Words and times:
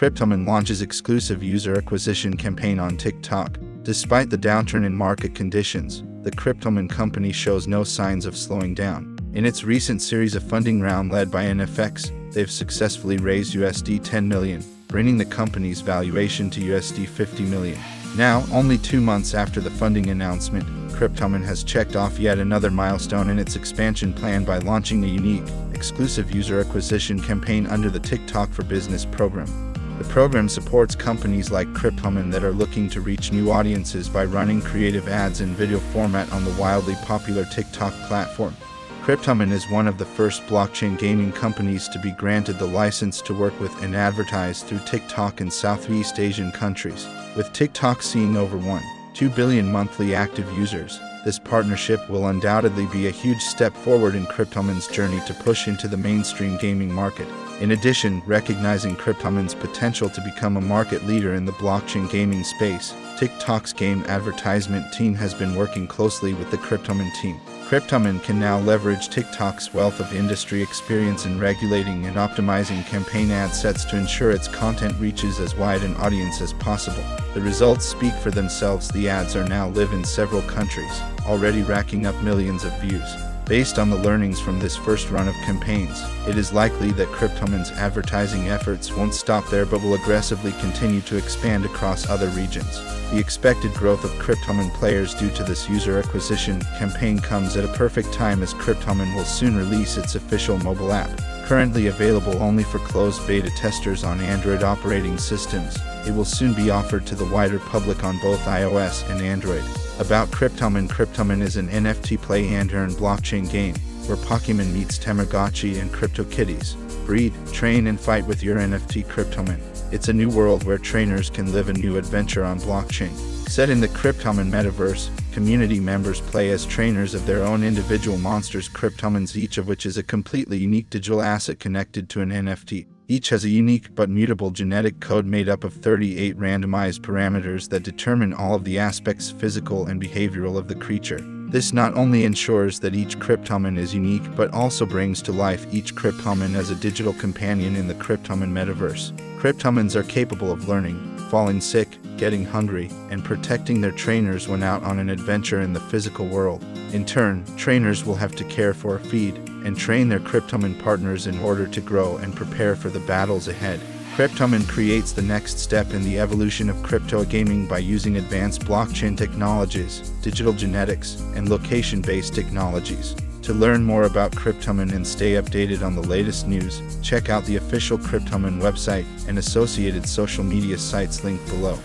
Kryptomon 0.00 0.46
launches 0.46 0.80
exclusive 0.80 1.42
user 1.42 1.76
acquisition 1.76 2.34
campaign 2.34 2.78
on 2.78 2.96
TikTok. 2.96 3.58
Despite 3.82 4.30
the 4.30 4.38
downturn 4.38 4.86
in 4.86 4.94
market 4.94 5.34
conditions, 5.34 6.04
the 6.22 6.30
Kryptomon 6.30 6.88
company 6.88 7.32
shows 7.32 7.66
no 7.66 7.84
signs 7.84 8.24
of 8.24 8.34
slowing 8.34 8.72
down. 8.72 9.18
In 9.34 9.44
its 9.44 9.62
recent 9.62 10.00
series 10.00 10.34
of 10.34 10.42
funding 10.42 10.80
round 10.80 11.12
led 11.12 11.30
by 11.30 11.44
NFX, 11.44 12.32
they've 12.32 12.50
successfully 12.50 13.18
raised 13.18 13.54
USD 13.54 14.02
10 14.02 14.26
million, 14.26 14.64
bringing 14.88 15.18
the 15.18 15.24
company's 15.26 15.82
valuation 15.82 16.48
to 16.48 16.60
USD 16.62 17.06
50 17.06 17.42
million. 17.42 17.78
Now, 18.16 18.46
only 18.52 18.78
two 18.78 19.02
months 19.02 19.34
after 19.34 19.60
the 19.60 19.68
funding 19.68 20.08
announcement, 20.08 20.64
Kryptomon 20.92 21.44
has 21.44 21.62
checked 21.62 21.94
off 21.94 22.18
yet 22.18 22.38
another 22.38 22.70
milestone 22.70 23.28
in 23.28 23.38
its 23.38 23.54
expansion 23.54 24.14
plan 24.14 24.46
by 24.46 24.60
launching 24.60 25.04
a 25.04 25.06
unique, 25.06 25.44
exclusive 25.74 26.34
user 26.34 26.58
acquisition 26.58 27.20
campaign 27.20 27.66
under 27.66 27.90
the 27.90 28.00
TikTok 28.00 28.50
for 28.50 28.62
Business 28.62 29.04
program. 29.04 29.70
The 30.00 30.08
program 30.08 30.48
supports 30.48 30.94
companies 30.94 31.50
like 31.50 31.68
Kryptomon 31.74 32.32
that 32.32 32.42
are 32.42 32.54
looking 32.54 32.88
to 32.88 33.02
reach 33.02 33.32
new 33.32 33.50
audiences 33.50 34.08
by 34.08 34.24
running 34.24 34.62
creative 34.62 35.08
ads 35.08 35.42
in 35.42 35.54
video 35.54 35.78
format 35.78 36.32
on 36.32 36.42
the 36.42 36.54
wildly 36.54 36.94
popular 37.04 37.44
TikTok 37.44 37.92
platform. 38.08 38.56
Kryptomon 39.02 39.52
is 39.52 39.70
one 39.70 39.86
of 39.86 39.98
the 39.98 40.06
first 40.06 40.42
blockchain 40.44 40.98
gaming 40.98 41.32
companies 41.32 41.86
to 41.88 41.98
be 41.98 42.12
granted 42.12 42.58
the 42.58 42.64
license 42.64 43.20
to 43.20 43.34
work 43.34 43.60
with 43.60 43.82
and 43.82 43.94
advertise 43.94 44.62
through 44.62 44.80
TikTok 44.86 45.42
in 45.42 45.50
Southeast 45.50 46.18
Asian 46.18 46.50
countries. 46.50 47.06
With 47.36 47.52
TikTok 47.52 48.00
seeing 48.00 48.38
over 48.38 48.56
1, 48.56 48.82
2 49.12 49.28
billion 49.28 49.70
monthly 49.70 50.14
active 50.14 50.50
users, 50.56 50.98
this 51.24 51.38
partnership 51.38 52.08
will 52.08 52.28
undoubtedly 52.28 52.86
be 52.86 53.06
a 53.06 53.10
huge 53.10 53.40
step 53.42 53.74
forward 53.74 54.14
in 54.14 54.26
Kryptomon's 54.26 54.86
journey 54.88 55.20
to 55.26 55.34
push 55.34 55.68
into 55.68 55.88
the 55.88 55.96
mainstream 55.96 56.56
gaming 56.56 56.92
market. 56.92 57.28
In 57.60 57.72
addition, 57.72 58.22
recognizing 58.24 58.96
Kryptomon's 58.96 59.54
potential 59.54 60.08
to 60.08 60.20
become 60.22 60.56
a 60.56 60.62
market 60.62 61.06
leader 61.06 61.34
in 61.34 61.44
the 61.44 61.52
blockchain 61.52 62.10
gaming 62.10 62.42
space, 62.42 62.94
TikTok's 63.18 63.74
game 63.74 64.02
advertisement 64.08 64.90
team 64.94 65.14
has 65.14 65.34
been 65.34 65.54
working 65.54 65.86
closely 65.86 66.32
with 66.32 66.50
the 66.50 66.56
Kryptomon 66.56 67.12
team. 67.20 67.38
Kryptomon 67.70 68.20
can 68.24 68.40
now 68.40 68.58
leverage 68.58 69.10
TikTok's 69.10 69.72
wealth 69.72 70.00
of 70.00 70.12
industry 70.12 70.60
experience 70.60 71.24
in 71.24 71.38
regulating 71.38 72.04
and 72.06 72.16
optimizing 72.16 72.84
campaign 72.86 73.30
ad 73.30 73.54
sets 73.54 73.84
to 73.84 73.96
ensure 73.96 74.32
its 74.32 74.48
content 74.48 74.92
reaches 74.98 75.38
as 75.38 75.54
wide 75.54 75.84
an 75.84 75.94
audience 75.98 76.40
as 76.40 76.52
possible. 76.54 77.04
The 77.32 77.40
results 77.40 77.84
speak 77.84 78.12
for 78.14 78.32
themselves. 78.32 78.88
The 78.88 79.08
ads 79.08 79.36
are 79.36 79.46
now 79.46 79.68
live 79.68 79.92
in 79.92 80.02
several 80.02 80.42
countries, 80.42 81.00
already 81.26 81.62
racking 81.62 82.06
up 82.06 82.20
millions 82.24 82.64
of 82.64 82.76
views. 82.80 83.29
Based 83.50 83.80
on 83.80 83.90
the 83.90 83.96
learnings 83.96 84.38
from 84.38 84.60
this 84.60 84.76
first 84.76 85.10
run 85.10 85.26
of 85.26 85.34
campaigns, 85.44 86.00
it 86.28 86.38
is 86.38 86.52
likely 86.52 86.92
that 86.92 87.08
Kryptomon's 87.08 87.72
advertising 87.72 88.48
efforts 88.48 88.92
won't 88.92 89.12
stop 89.12 89.44
there 89.50 89.66
but 89.66 89.82
will 89.82 89.94
aggressively 89.94 90.52
continue 90.60 91.00
to 91.00 91.16
expand 91.16 91.64
across 91.64 92.08
other 92.08 92.28
regions. 92.28 92.80
The 93.10 93.18
expected 93.18 93.74
growth 93.74 94.04
of 94.04 94.12
Kryptomon 94.24 94.72
players 94.74 95.14
due 95.14 95.30
to 95.30 95.42
this 95.42 95.68
user 95.68 95.98
acquisition 95.98 96.60
campaign 96.78 97.18
comes 97.18 97.56
at 97.56 97.64
a 97.64 97.74
perfect 97.76 98.12
time 98.12 98.44
as 98.44 98.54
Kryptomon 98.54 99.16
will 99.16 99.24
soon 99.24 99.56
release 99.56 99.96
its 99.96 100.14
official 100.14 100.56
mobile 100.58 100.92
app. 100.92 101.10
Currently 101.50 101.88
available 101.88 102.40
only 102.40 102.62
for 102.62 102.78
closed 102.78 103.26
beta 103.26 103.50
testers 103.56 104.04
on 104.04 104.20
Android 104.20 104.62
operating 104.62 105.18
systems, 105.18 105.76
it 106.06 106.14
will 106.14 106.24
soon 106.24 106.54
be 106.54 106.70
offered 106.70 107.06
to 107.06 107.16
the 107.16 107.24
wider 107.24 107.58
public 107.58 108.04
on 108.04 108.20
both 108.20 108.38
iOS 108.44 109.10
and 109.10 109.20
Android. 109.20 109.64
About 109.98 110.30
Kryptomon 110.30 110.86
Kryptomon 110.86 111.42
is 111.42 111.56
an 111.56 111.66
NFT 111.66 112.22
play 112.22 112.46
and 112.54 112.72
earn 112.72 112.90
blockchain 112.90 113.50
game 113.50 113.74
where 114.06 114.16
Pokemon 114.16 114.72
meets 114.72 114.96
Tamagotchi 114.96 115.80
and 115.80 115.90
CryptoKitties. 115.90 116.76
Breed, 117.04 117.34
train, 117.52 117.88
and 117.88 117.98
fight 117.98 118.24
with 118.28 118.44
your 118.44 118.58
NFT 118.58 119.04
Kryptomon. 119.06 119.58
It's 119.92 120.06
a 120.06 120.12
new 120.12 120.30
world 120.30 120.62
where 120.62 120.78
trainers 120.78 121.30
can 121.30 121.50
live 121.50 121.68
a 121.68 121.72
new 121.72 121.96
adventure 121.96 122.44
on 122.44 122.60
blockchain. 122.60 123.10
Set 123.48 123.70
in 123.70 123.80
the 123.80 123.88
Kryptomon 123.88 124.52
metaverse, 124.52 125.10
community 125.32 125.80
members 125.80 126.20
play 126.20 126.50
as 126.50 126.66
trainers 126.66 127.14
of 127.14 127.26
their 127.26 127.42
own 127.42 127.62
individual 127.62 128.18
monsters 128.18 128.68
Kryptomons 128.68 129.36
each 129.36 129.58
of 129.58 129.68
which 129.68 129.86
is 129.86 129.96
a 129.96 130.02
completely 130.02 130.58
unique 130.58 130.90
digital 130.90 131.22
asset 131.22 131.58
connected 131.58 132.08
to 132.10 132.20
an 132.20 132.30
NFT. 132.30 132.86
Each 133.08 133.30
has 133.30 133.44
a 133.44 133.48
unique 133.48 133.94
but 133.94 134.08
mutable 134.08 134.50
genetic 134.50 135.00
code 135.00 135.26
made 135.26 135.48
up 135.48 135.64
of 135.64 135.74
38 135.74 136.38
randomized 136.38 137.00
parameters 137.00 137.68
that 137.70 137.82
determine 137.82 138.32
all 138.32 138.54
of 138.54 138.64
the 138.64 138.78
aspects 138.78 139.30
physical 139.30 139.86
and 139.86 140.00
behavioral 140.00 140.56
of 140.56 140.68
the 140.68 140.76
creature. 140.76 141.20
This 141.50 141.72
not 141.72 141.94
only 141.94 142.24
ensures 142.24 142.78
that 142.78 142.94
each 142.94 143.18
Kryptomon 143.18 143.76
is 143.76 143.92
unique, 143.92 144.36
but 144.36 144.52
also 144.52 144.86
brings 144.86 145.20
to 145.22 145.32
life 145.32 145.66
each 145.74 145.96
Kryptomon 145.96 146.54
as 146.54 146.70
a 146.70 146.76
digital 146.76 147.12
companion 147.12 147.74
in 147.74 147.88
the 147.88 147.94
Kryptomon 147.94 148.52
metaverse. 148.52 149.10
Kryptomons 149.40 149.96
are 149.96 150.04
capable 150.04 150.52
of 150.52 150.68
learning, 150.68 151.19
falling 151.30 151.60
sick, 151.60 151.88
getting 152.16 152.44
hungry, 152.44 152.90
and 153.08 153.24
protecting 153.24 153.80
their 153.80 153.92
trainers 153.92 154.48
when 154.48 154.62
out 154.62 154.82
on 154.82 154.98
an 154.98 155.08
adventure 155.08 155.60
in 155.60 155.72
the 155.72 155.80
physical 155.80 156.26
world. 156.26 156.62
In 156.92 157.06
turn, 157.06 157.44
trainers 157.56 158.04
will 158.04 158.16
have 158.16 158.34
to 158.36 158.44
care 158.44 158.74
for, 158.74 158.98
feed, 158.98 159.36
and 159.64 159.78
train 159.78 160.08
their 160.08 160.18
Kryptomon 160.18 160.78
partners 160.82 161.28
in 161.28 161.38
order 161.38 161.66
to 161.68 161.80
grow 161.80 162.16
and 162.16 162.34
prepare 162.34 162.74
for 162.74 162.90
the 162.90 163.00
battles 163.00 163.46
ahead. 163.46 163.80
Kryptomon 164.16 164.68
creates 164.68 165.12
the 165.12 165.22
next 165.22 165.58
step 165.58 165.94
in 165.94 166.02
the 166.02 166.18
evolution 166.18 166.68
of 166.68 166.82
crypto 166.82 167.24
gaming 167.24 167.66
by 167.66 167.78
using 167.78 168.16
advanced 168.16 168.62
blockchain 168.66 169.16
technologies, 169.16 170.10
digital 170.20 170.52
genetics, 170.52 171.20
and 171.36 171.48
location 171.48 172.02
based 172.02 172.34
technologies. 172.34 173.14
To 173.42 173.54
learn 173.54 173.82
more 173.82 174.02
about 174.02 174.32
Kryptomon 174.32 174.92
and 174.92 175.06
stay 175.06 175.32
updated 175.32 175.82
on 175.84 175.94
the 175.94 176.02
latest 176.02 176.46
news, 176.46 176.82
check 177.02 177.30
out 177.30 177.44
the 177.46 177.56
official 177.56 177.96
Kryptomon 177.96 178.60
website 178.60 179.06
and 179.28 179.38
associated 179.38 180.06
social 180.06 180.44
media 180.44 180.76
sites 180.76 181.24
linked 181.24 181.46
below. 181.48 181.78